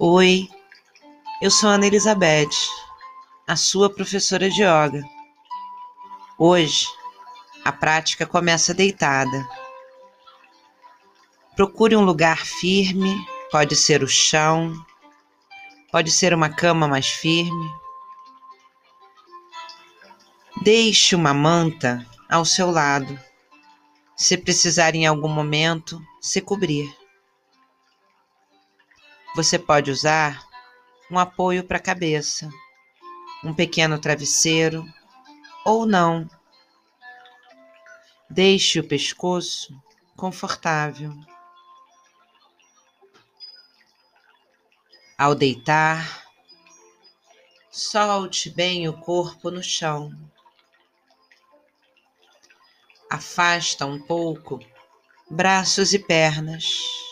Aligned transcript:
Oi, 0.00 0.48
eu 1.42 1.50
sou 1.50 1.70
Ana 1.70 1.84
Elizabeth, 1.84 2.54
a 3.48 3.56
sua 3.56 3.92
professora 3.92 4.48
de 4.48 4.62
yoga. 4.62 5.02
Hoje, 6.38 6.86
a 7.64 7.72
prática 7.72 8.24
começa 8.24 8.72
deitada. 8.72 9.44
Procure 11.56 11.96
um 11.96 12.04
lugar 12.04 12.46
firme, 12.46 13.26
pode 13.50 13.74
ser 13.74 14.04
o 14.04 14.06
chão, 14.06 14.72
pode 15.90 16.12
ser 16.12 16.32
uma 16.32 16.48
cama 16.48 16.86
mais 16.86 17.08
firme. 17.08 17.68
Deixe 20.62 21.16
uma 21.16 21.34
manta 21.34 22.06
ao 22.30 22.44
seu 22.44 22.70
lado, 22.70 23.18
se 24.16 24.38
precisar 24.38 24.94
em 24.94 25.08
algum 25.08 25.28
momento 25.28 26.00
se 26.20 26.40
cobrir. 26.40 26.97
Você 29.34 29.58
pode 29.58 29.90
usar 29.90 30.46
um 31.10 31.18
apoio 31.18 31.64
para 31.64 31.76
a 31.76 31.82
cabeça, 31.82 32.50
um 33.44 33.54
pequeno 33.54 33.98
travesseiro 33.98 34.84
ou 35.64 35.86
não. 35.86 36.28
Deixe 38.28 38.80
o 38.80 38.86
pescoço 38.86 39.74
confortável. 40.16 41.14
Ao 45.16 45.34
deitar, 45.34 46.24
solte 47.70 48.50
bem 48.50 48.88
o 48.88 48.98
corpo 48.98 49.50
no 49.50 49.62
chão. 49.62 50.12
Afasta 53.10 53.86
um 53.86 54.00
pouco 54.00 54.60
braços 55.30 55.92
e 55.92 55.98
pernas. 55.98 57.07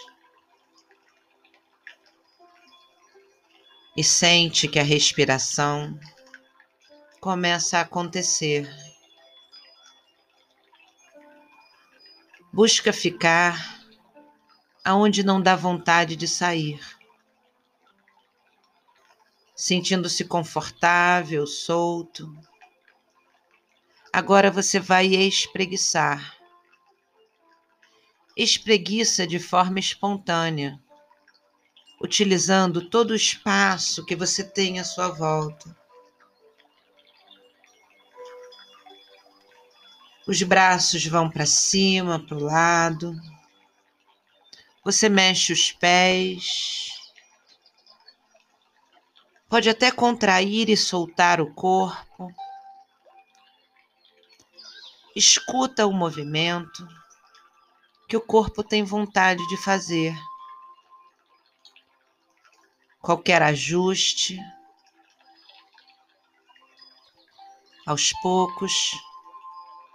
E 3.97 4.05
sente 4.05 4.69
que 4.69 4.79
a 4.79 4.83
respiração 4.83 5.99
começa 7.19 7.79
a 7.79 7.81
acontecer. 7.81 8.69
Busca 12.53 12.93
ficar 12.93 13.81
aonde 14.85 15.25
não 15.25 15.41
dá 15.43 15.57
vontade 15.57 16.15
de 16.15 16.29
sair, 16.29 16.81
sentindo-se 19.55 20.25
confortável, 20.25 21.47
solto. 21.47 22.33
Agora 24.13 24.51
você 24.51 24.79
vai 24.79 25.07
espreguiçar. 25.07 26.37
Espreguiça 28.37 29.27
de 29.27 29.39
forma 29.39 29.79
espontânea, 29.79 30.81
utilizando 32.01 32.89
todo 32.89 33.11
o 33.11 33.17
espaço 33.17 34.05
que 34.05 34.15
você 34.15 34.45
tem 34.45 34.79
à 34.79 34.85
sua 34.85 35.09
volta. 35.09 35.75
Os 40.27 40.43
braços 40.43 41.07
vão 41.07 41.31
para 41.31 41.47
cima, 41.47 42.19
para 42.19 42.37
o 42.37 42.43
lado. 42.43 43.15
Você 44.85 45.09
mexe 45.09 45.53
os 45.53 45.71
pés. 45.73 46.91
Pode 49.49 49.71
até 49.71 49.91
contrair 49.93 50.69
e 50.69 50.77
soltar 50.77 51.41
o 51.41 51.55
corpo. 51.55 52.35
Escuta 55.15 55.87
o 55.87 55.93
movimento 55.93 56.87
que 58.09 58.17
o 58.17 58.21
corpo 58.21 58.63
tem 58.63 58.83
vontade 58.83 59.47
de 59.49 59.57
fazer. 59.57 60.17
Qualquer 63.07 63.41
ajuste. 63.41 64.37
Aos 67.87 68.13
poucos, 68.15 68.97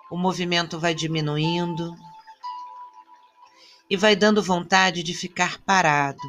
o 0.10 0.18
movimento 0.18 0.80
vai 0.80 0.96
diminuindo 0.96 1.94
e 3.90 3.98
vai 3.98 4.16
dando 4.16 4.42
vontade 4.42 5.04
de 5.04 5.14
ficar 5.14 5.60
parado, 5.64 6.22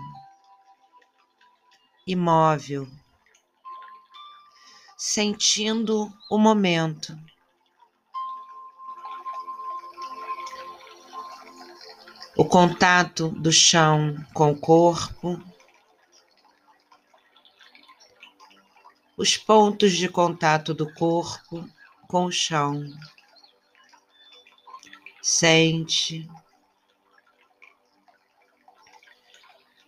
imóvel, 2.04 2.88
sentindo 4.99 6.12
o 6.28 6.37
momento. 6.37 7.16
O 12.37 12.44
contato 12.44 13.28
do 13.28 13.53
chão 13.53 14.16
com 14.34 14.50
o 14.50 14.59
corpo, 14.59 15.41
os 19.17 19.37
pontos 19.37 19.93
de 19.93 20.09
contato 20.09 20.73
do 20.73 20.93
corpo 20.95 21.69
com 22.09 22.25
o 22.25 22.33
chão. 22.33 22.84
Sente. 25.21 26.28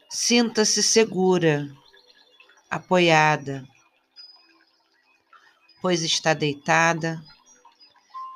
Sinta-se 0.08 0.82
segura, 0.82 1.68
apoiada, 2.70 3.66
pois 5.82 6.02
está 6.02 6.32
deitada 6.32 7.20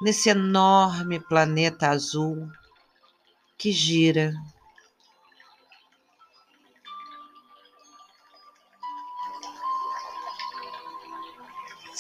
nesse 0.03 0.29
enorme 0.29 1.21
planeta 1.21 1.89
azul 1.89 2.51
que 3.57 3.71
gira. 3.73 4.35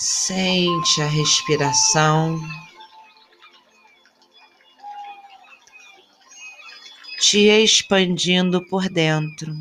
Sente 0.00 1.02
a 1.02 1.08
respiração. 1.08 2.40
te 7.18 7.48
expandindo 7.48 8.64
por 8.68 8.88
dentro. 8.88 9.52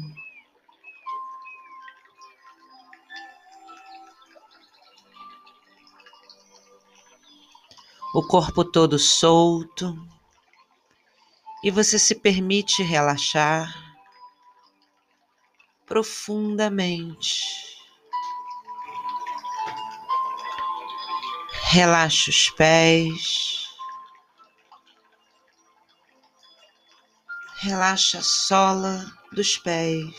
O 8.13 8.21
corpo 8.27 8.63
todo 8.63 8.99
solto 8.99 9.97
e 11.63 11.71
você 11.71 11.97
se 11.97 12.13
permite 12.13 12.83
relaxar 12.83 13.75
profundamente. 15.85 17.76
Relaxa 21.69 22.29
os 22.29 22.49
pés. 22.51 23.67
Relaxa 27.57 28.19
a 28.19 28.23
sola 28.23 29.05
dos 29.33 29.57
pés. 29.57 30.15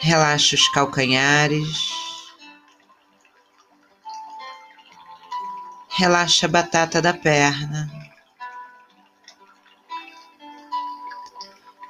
Relaxa 0.00 0.56
os 0.56 0.68
calcanhares. 0.70 1.92
Relaxa 5.96 6.46
a 6.46 6.48
batata 6.48 7.00
da 7.00 7.14
perna. 7.14 7.88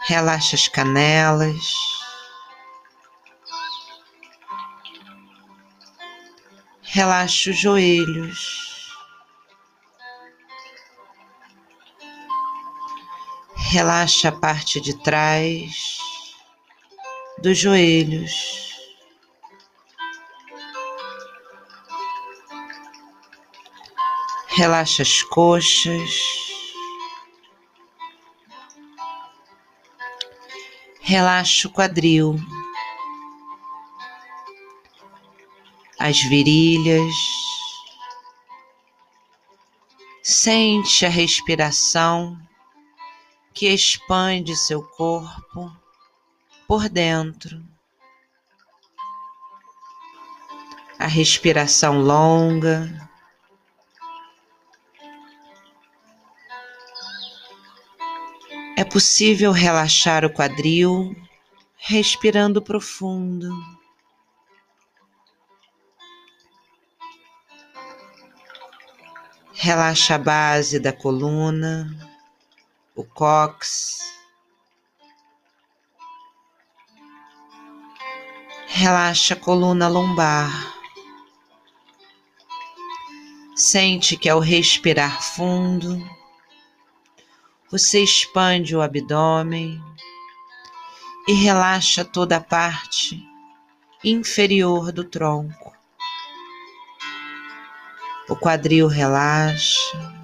Relaxa 0.06 0.56
as 0.56 0.68
canelas. 0.68 1.95
Relaxa 6.96 7.50
os 7.50 7.58
joelhos. 7.58 8.96
Relaxa 13.54 14.30
a 14.30 14.32
parte 14.32 14.80
de 14.80 14.96
trás 15.02 15.98
dos 17.42 17.58
joelhos. 17.58 18.70
Relaxa 24.56 25.02
as 25.02 25.20
coxas. 25.20 26.10
Relaxa 31.02 31.68
o 31.68 31.70
quadril. 31.70 32.55
As 35.98 36.20
virilhas. 36.20 37.14
Sente 40.22 41.06
a 41.06 41.08
respiração 41.08 42.36
que 43.54 43.68
expande 43.68 44.54
seu 44.56 44.82
corpo 44.82 45.74
por 46.68 46.88
dentro. 46.88 47.64
A 50.98 51.06
respiração 51.06 52.00
longa. 52.00 53.08
É 58.76 58.84
possível 58.84 59.52
relaxar 59.52 60.24
o 60.24 60.30
quadril 60.30 61.16
respirando 61.76 62.60
profundo. 62.60 63.75
Relaxa 69.66 70.14
a 70.14 70.18
base 70.18 70.78
da 70.78 70.92
coluna, 70.92 71.92
o 72.94 73.02
cóccix. 73.02 74.16
Relaxa 78.68 79.34
a 79.34 79.36
coluna 79.36 79.88
lombar. 79.88 80.72
Sente 83.56 84.16
que 84.16 84.28
ao 84.28 84.38
respirar 84.38 85.20
fundo, 85.20 86.00
você 87.68 88.04
expande 88.04 88.76
o 88.76 88.80
abdômen 88.80 89.82
e 91.26 91.32
relaxa 91.32 92.04
toda 92.04 92.36
a 92.36 92.40
parte 92.40 93.20
inferior 94.04 94.92
do 94.92 95.02
tronco. 95.02 95.75
O 98.36 98.38
quadril 98.38 98.86
relaxa. 98.86 100.14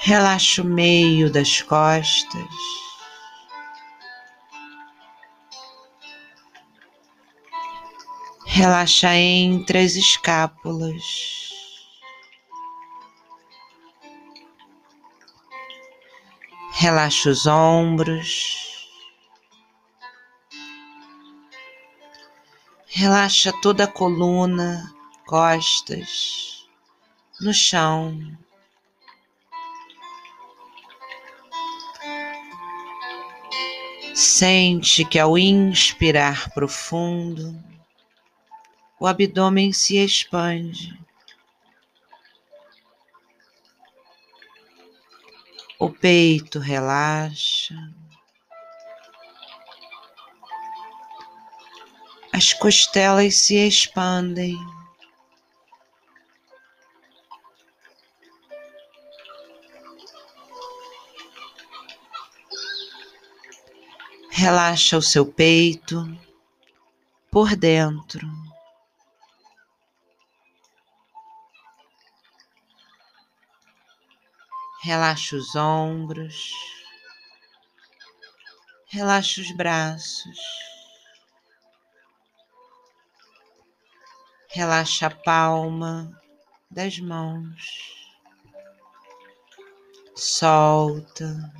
Relaxa 0.00 0.60
o 0.60 0.64
meio 0.66 1.32
das 1.32 1.62
costas. 1.62 2.44
Relaxa 8.44 9.14
entre 9.14 9.78
as 9.78 9.96
escápulas. 9.96 11.48
Relaxa 16.74 17.30
os 17.30 17.46
ombros. 17.46 18.67
Relaxa 23.00 23.52
toda 23.62 23.84
a 23.84 23.86
coluna, 23.86 24.92
costas, 25.24 26.66
no 27.40 27.54
chão. 27.54 28.36
Sente 34.12 35.04
que 35.04 35.16
ao 35.16 35.38
inspirar 35.38 36.50
profundo, 36.50 37.56
o 38.98 39.06
abdômen 39.06 39.72
se 39.72 39.96
expande. 39.96 41.00
O 45.78 45.88
peito 45.88 46.58
relaxa. 46.58 47.76
As 52.38 52.52
costelas 52.52 53.34
se 53.34 53.56
expandem. 53.56 54.56
Relaxa 64.30 64.96
o 64.96 65.02
seu 65.02 65.26
peito 65.26 66.06
por 67.28 67.56
dentro. 67.56 68.24
Relaxa 74.84 75.34
os 75.34 75.56
ombros, 75.56 76.52
relaxa 78.86 79.40
os 79.40 79.50
braços, 79.56 80.38
relaxa 84.50 85.08
a 85.08 85.10
palma 85.10 86.10
das 86.70 86.98
mãos, 86.98 88.08
solta, 90.16 91.52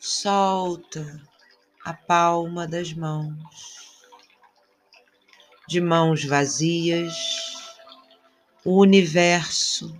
solta 0.00 1.22
a 1.84 1.94
palma 1.94 2.66
das 2.66 2.92
mãos, 2.92 4.02
de 5.68 5.80
mãos 5.80 6.24
vazias, 6.24 7.14
o 8.64 8.80
universo 8.80 9.96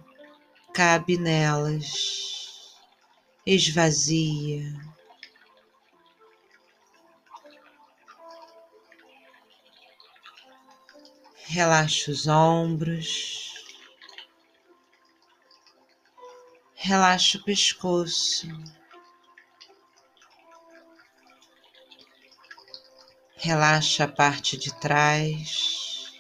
cabe 0.75 1.17
nelas, 1.17 2.77
esvazia. 3.47 4.91
Relaxa 11.53 12.13
os 12.13 12.29
ombros, 12.29 13.53
relaxa 16.77 17.39
o 17.39 17.43
pescoço, 17.43 18.47
relaxa 23.37 24.05
a 24.05 24.09
parte 24.09 24.57
de 24.57 24.73
trás 24.79 26.13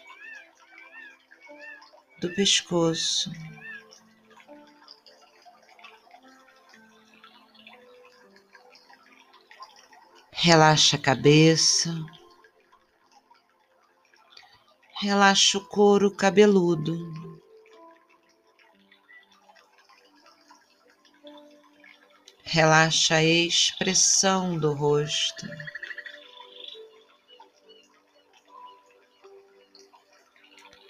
do 2.20 2.28
pescoço. 2.34 3.30
Relaxa 10.32 10.96
a 10.96 11.00
cabeça. 11.00 12.19
Relaxa 15.02 15.56
o 15.56 15.64
couro 15.64 16.14
cabeludo. 16.14 16.94
Relaxa 22.42 23.14
a 23.14 23.24
expressão 23.24 24.58
do 24.58 24.74
rosto. 24.74 25.46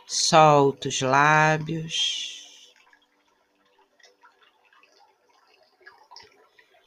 Solta 0.09 0.89
os 0.89 1.01
lábios. 1.03 2.65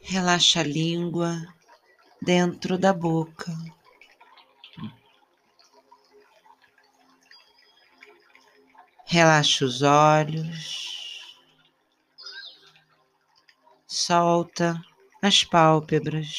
Relaxa 0.01 0.59
a 0.59 0.63
língua 0.63 1.41
dentro 2.21 2.77
da 2.77 2.91
boca. 2.91 3.49
Relaxa 9.13 9.63
os 9.63 9.83
olhos, 9.83 10.89
solta 13.85 14.83
as 15.21 15.43
pálpebras, 15.43 16.33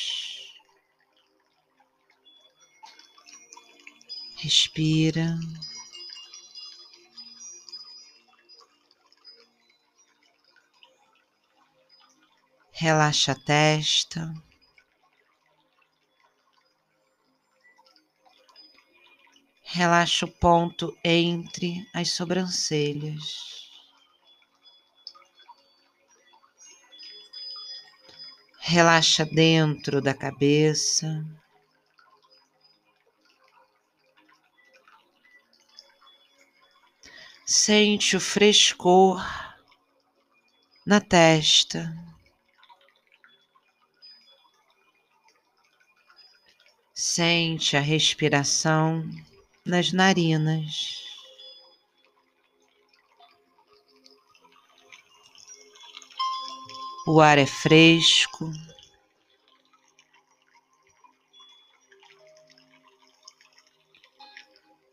respira. 4.38 5.38
Relaxa 12.72 13.30
a 13.30 13.34
testa. 13.36 14.34
Relaxa 19.76 20.24
o 20.24 20.30
ponto 20.30 20.96
entre 21.02 21.84
as 21.92 22.10
sobrancelhas. 22.10 23.72
Relaxa 28.60 29.24
dentro 29.24 30.00
da 30.00 30.14
cabeça. 30.14 31.26
Sente 37.44 38.16
o 38.16 38.20
frescor 38.20 39.20
na 40.86 41.00
testa. 41.00 41.92
Sente 46.94 47.76
a 47.76 47.80
respiração 47.80 49.02
nas 49.64 49.92
narinas. 49.92 51.02
O 57.06 57.20
ar 57.20 57.38
é 57.38 57.46
fresco. 57.46 58.50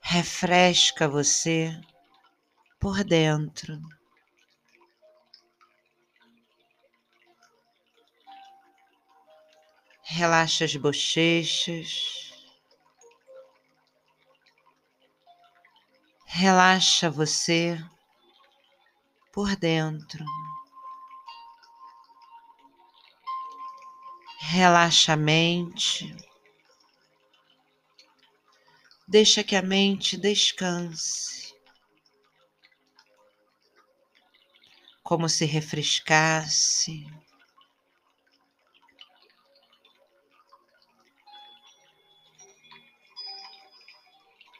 Refresca 0.02 1.08
você 1.08 1.80
por 2.80 3.04
dentro. 3.04 3.80
Relaxa 10.04 10.66
as 10.66 10.76
bochechas. 10.76 12.31
Relaxa 16.34 17.10
você 17.10 17.78
por 19.34 19.54
dentro. 19.58 20.24
Relaxa 24.40 25.14
a 25.14 25.18
mente. 25.18 26.16
Deixa 29.06 29.44
que 29.44 29.58
a 29.58 29.62
mente 29.62 30.16
descanse. 30.16 31.54
Como 35.04 35.28
se 35.28 35.44
refrescasse. 35.44 37.06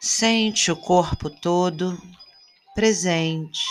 Sente 0.04 0.72
o 0.72 0.76
corpo 0.76 1.30
todo 1.30 1.96
presente. 2.74 3.64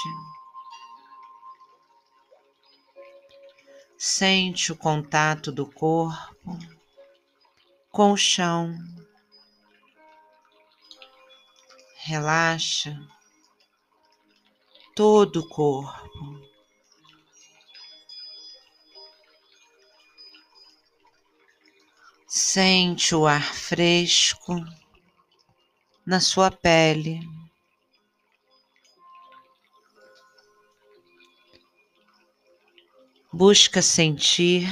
Sente 3.98 4.70
o 4.70 4.76
contato 4.76 5.50
do 5.50 5.66
corpo 5.66 6.56
com 7.90 8.12
o 8.12 8.16
chão. 8.16 8.78
Relaxa 11.96 12.96
todo 14.94 15.40
o 15.40 15.48
corpo. 15.48 16.48
Sente 22.28 23.16
o 23.16 23.26
ar 23.26 23.52
fresco 23.52 24.54
na 26.10 26.18
sua 26.18 26.50
pele. 26.50 27.20
Busca 33.32 33.80
sentir 33.80 34.66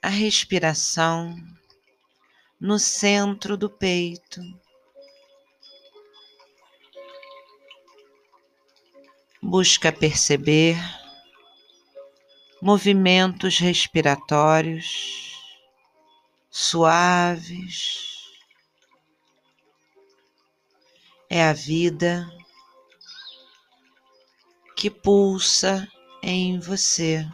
a 0.00 0.08
respiração 0.08 1.36
no 2.58 2.78
centro 2.78 3.54
do 3.54 3.68
peito. 3.68 4.40
Busca 9.42 9.92
perceber 9.92 10.78
movimentos 12.62 13.58
respiratórios 13.58 15.34
suaves. 16.50 18.07
É 21.30 21.44
a 21.44 21.52
vida 21.52 22.26
que 24.74 24.88
pulsa 24.88 25.86
em 26.22 26.58
você. 26.58 27.28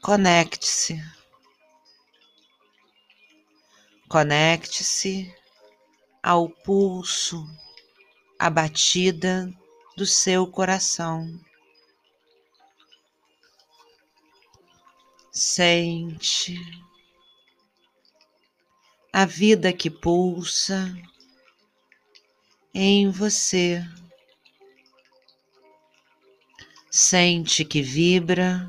Conecte-se. 0.00 1.02
Conecte-se 4.08 5.34
ao 6.22 6.48
pulso, 6.48 7.44
à 8.38 8.48
batida 8.48 9.52
do 9.96 10.06
seu 10.06 10.46
coração. 10.46 11.28
Sente 15.32 16.54
a 19.16 19.24
vida 19.24 19.72
que 19.72 19.88
pulsa 19.88 20.92
em 22.74 23.08
você. 23.08 23.80
Sente 26.90 27.64
que 27.64 27.80
vibra. 27.80 28.68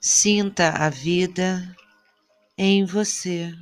Sinta 0.00 0.70
a 0.70 0.90
vida 0.90 1.72
em 2.58 2.84
você. 2.84 3.54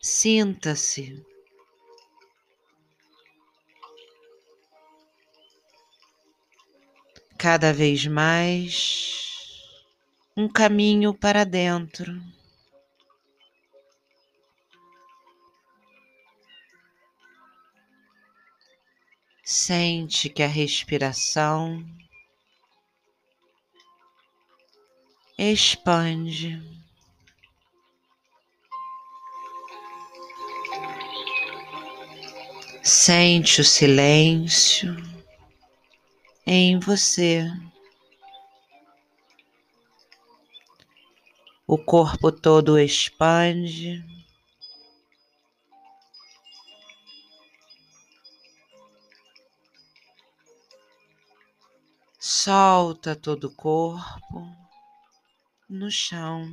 Sinta-se. 0.00 1.20
Cada 7.48 7.72
vez 7.72 8.04
mais 8.08 9.62
um 10.36 10.48
caminho 10.48 11.14
para 11.14 11.44
dentro. 11.44 12.20
Sente 19.44 20.28
que 20.28 20.42
a 20.42 20.48
respiração 20.48 21.86
expande. 25.38 26.60
Sente 32.82 33.60
o 33.60 33.64
silêncio 33.64 35.15
em 36.46 36.78
você. 36.78 37.50
O 41.66 41.76
corpo 41.76 42.30
todo 42.30 42.78
expande. 42.78 44.04
Solta 52.20 53.16
todo 53.16 53.48
o 53.48 53.54
corpo 53.54 54.56
no 55.68 55.90
chão. 55.90 56.48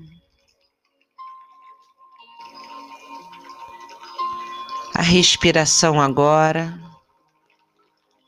A 4.95 5.01
respiração 5.01 6.01
agora 6.01 6.79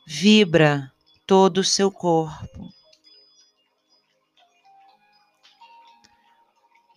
vibra 0.05 0.94
todo 1.25 1.59
o 1.59 1.63
seu 1.63 1.91
corpo. 1.91 2.73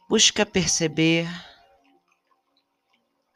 Busca 0.08 0.44
perceber 0.44 1.26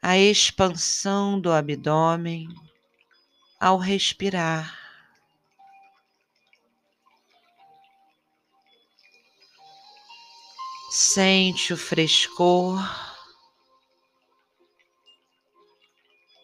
a 0.01 0.17
expansão 0.17 1.39
do 1.39 1.51
abdômen 1.51 2.47
ao 3.59 3.77
respirar. 3.77 4.77
Sente 10.89 11.73
o 11.73 11.77
frescor, 11.77 12.79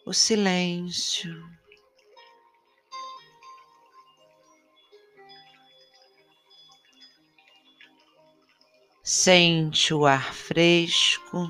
o 0.06 0.12
silêncio. 0.12 1.59
Sente 9.12 9.92
o 9.92 10.06
ar 10.06 10.32
fresco 10.32 11.48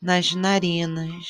nas 0.00 0.32
narinas. 0.34 1.26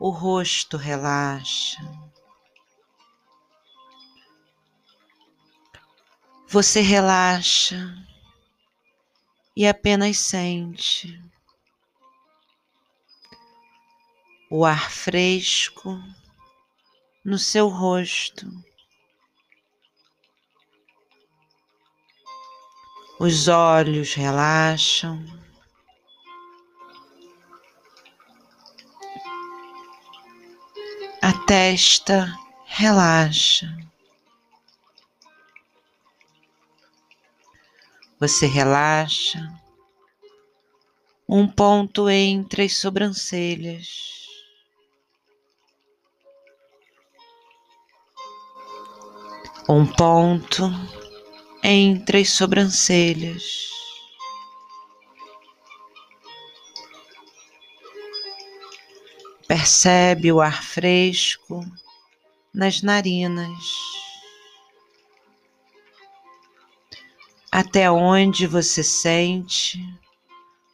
O 0.00 0.10
rosto 0.10 0.76
relaxa. 0.76 1.78
Você 6.48 6.80
relaxa 6.80 7.96
e 9.54 9.68
apenas 9.68 10.18
sente 10.18 11.22
o 14.50 14.64
ar 14.64 14.90
fresco 14.90 15.96
no 17.24 17.38
seu 17.38 17.68
rosto. 17.68 18.67
os 23.18 23.48
olhos 23.48 24.14
relaxam. 24.14 25.24
A 31.20 31.32
testa 31.46 32.32
relaxa. 32.64 33.66
Você 38.20 38.46
relaxa 38.46 39.38
um 41.28 41.46
ponto 41.46 42.08
entre 42.08 42.64
as 42.64 42.76
sobrancelhas. 42.76 44.26
Um 49.68 49.84
ponto 49.84 50.97
entre 51.70 52.22
as 52.22 52.30
sobrancelhas. 52.30 53.68
Percebe 59.46 60.32
o 60.32 60.40
ar 60.40 60.64
fresco 60.64 61.60
nas 62.54 62.80
narinas. 62.80 63.58
Até 67.52 67.90
onde 67.90 68.46
você 68.46 68.82
sente 68.82 69.78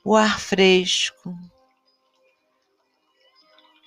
o 0.05 0.15
ar 0.15 0.39
fresco 0.39 1.37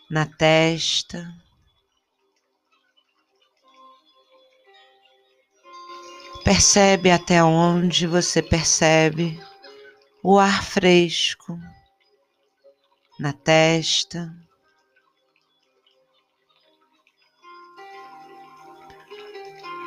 na 0.09 0.25
testa. 0.25 1.33
Percebe 6.47 7.11
até 7.11 7.43
onde 7.43 8.07
você 8.07 8.41
percebe 8.41 9.37
o 10.23 10.39
ar 10.39 10.63
fresco 10.63 11.59
na 13.19 13.33
testa. 13.33 14.33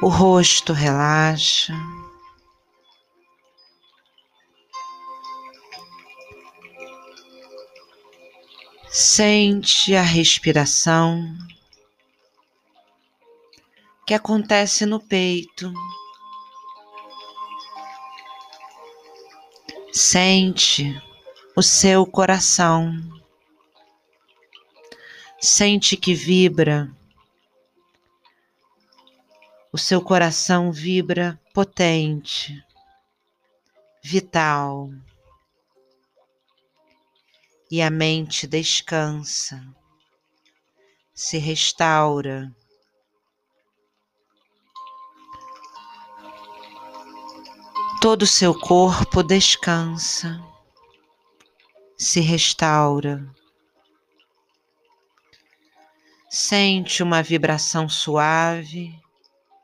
O 0.03 0.09
rosto 0.09 0.75
relaxa. 0.75 1.73
Sente 8.91 9.97
a 9.97 10.03
respiração 10.03 11.25
que 14.07 14.13
acontece 14.13 14.85
no 14.85 15.01
peito. 15.01 15.73
Sente 19.93 21.01
o 21.57 21.63
seu 21.63 22.07
coração. 22.07 22.95
Sente 25.41 25.97
que 25.97 26.15
vibra 26.15 26.91
o 29.73 29.79
seu 29.79 30.03
coração 30.03 30.73
vibra 30.73 31.41
potente, 31.55 32.65
vital, 34.03 34.91
e 37.71 37.81
a 37.81 37.89
mente 37.89 38.49
descansa, 38.49 39.65
se 41.15 41.39
restaura. 41.39 42.53
Todo 48.01 48.23
o 48.23 48.27
seu 48.27 48.59
corpo 48.59 49.23
descansa, 49.23 50.43
se 51.99 52.19
restaura. 52.21 53.31
Sente 56.31 57.03
uma 57.03 57.23
vibração 57.23 57.91
suave 57.91 58.99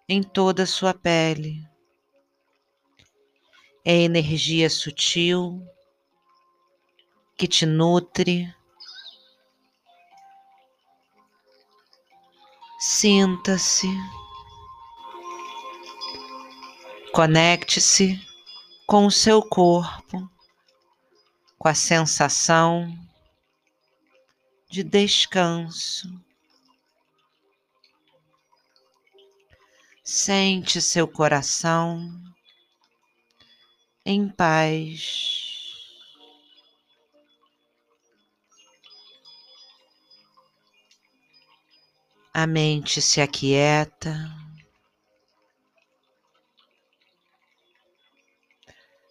em 0.06 0.22
toda 0.22 0.64
a 0.64 0.66
sua 0.66 0.92
pele. 0.92 1.66
É 3.82 3.94
energia 4.02 4.68
sutil 4.68 5.66
que 7.38 7.48
te 7.48 7.64
nutre. 7.64 8.54
Sinta-se. 12.78 13.88
Conecte-se 17.16 18.20
com 18.86 19.06
o 19.06 19.10
seu 19.10 19.40
corpo, 19.40 20.30
com 21.58 21.66
a 21.66 21.72
sensação 21.74 22.94
de 24.68 24.84
descanso. 24.84 26.12
Sente 30.04 30.82
seu 30.82 31.08
coração 31.08 32.06
em 34.04 34.28
paz. 34.28 35.54
A 42.34 42.46
mente 42.46 43.00
se 43.00 43.22
aquieta. 43.22 44.45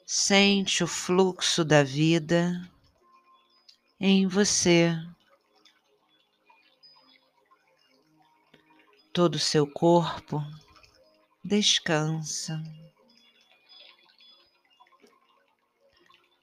Sente 0.06 0.84
o 0.84 0.88
fluxo 0.88 1.66
da 1.66 1.82
vida 1.84 2.70
em 4.00 4.28
você. 4.28 4.96
Todo 9.12 9.36
o 9.36 9.40
seu 9.40 9.66
corpo 9.66 10.46
descansa. 11.44 12.62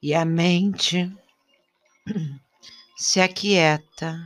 E 0.02 0.12
a 0.12 0.24
mente 0.24 1.14
se 2.96 3.20
aquieta. 3.20 4.18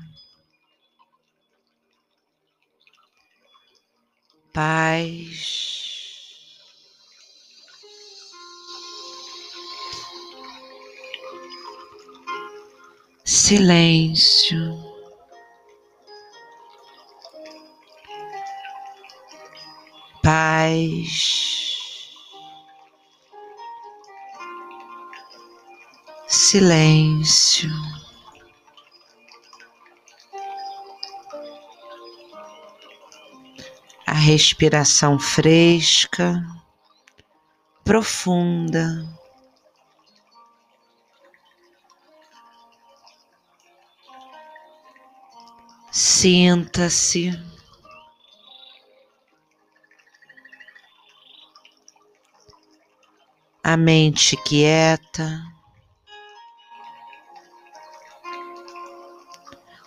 Paz. 4.51 5.76
Silêncio. 13.47 14.77
paz, 20.21 22.11
silêncio. 26.27 27.71
A 34.05 34.13
respiração 34.13 35.21
fresca, 35.21 36.45
profunda. 37.85 39.07
Sinta-se. 45.99 47.33
a 53.65 53.77
mente 53.79 54.37
quieta, 54.37 55.43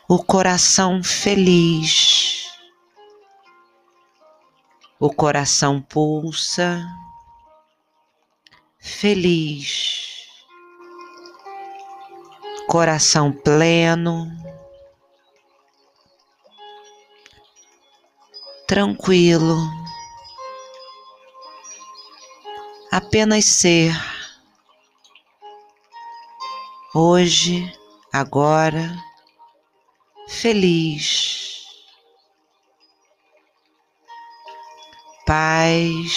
o 0.08 0.22
coração 0.22 1.04
feliz, 1.04 2.52
o 5.00 5.14
coração 5.14 5.80
pulsa, 5.80 6.84
feliz, 8.80 10.28
coração 12.68 13.32
pleno, 13.32 14.28
tranquilo 18.70 19.58
apenas 22.92 23.46
ser. 23.46 23.92
Hoje, 26.94 27.74
agora, 28.14 28.96
feliz, 30.28 31.66
paz, 35.26 36.14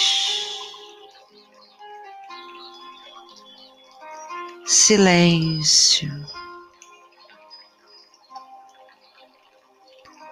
silêncio, 4.63 6.11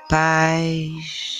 paz. 0.08 1.31